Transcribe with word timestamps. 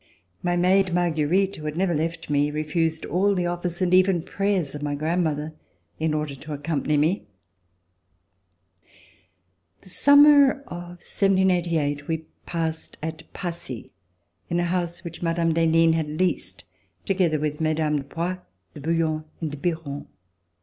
My 0.41 0.57
maid. 0.57 0.95
Marguerite, 0.95 1.57
who 1.57 1.65
had 1.65 1.77
never 1.77 1.93
left 1.93 2.27
me, 2.27 2.49
refused 2.49 3.05
all 3.05 3.35
the 3.35 3.45
offers 3.45 3.83
and 3.83 3.93
even 3.93 4.23
prayers 4.23 4.73
of 4.73 4.81
my 4.81 4.95
grandmother 4.95 5.53
In 5.99 6.15
order 6.15 6.33
to 6.33 6.53
accompany 6.53 6.97
me. 6.97 7.27
The 9.81 9.89
summer 9.89 10.63
of 10.65 11.05
1788 11.05 12.07
we 12.07 12.25
passed 12.47 12.97
at 13.03 13.31
Passy 13.33 13.91
In 14.49 14.59
a 14.59 14.63
house 14.63 15.03
which 15.03 15.21
Mme. 15.21 15.51
d'Henin 15.53 15.93
had 15.93 16.07
leased, 16.09 16.63
together 17.05 17.37
with 17.37 17.59
Mmes. 17.61 17.75
de 17.99 18.03
Poix, 18.05 18.37
de 18.73 18.79
Bouillon 18.79 19.25
and 19.39 19.51
de 19.51 19.57
Biron. 19.57 20.07